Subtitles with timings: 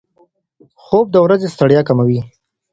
[0.83, 2.19] خوب د ورځې ستړیا کموي.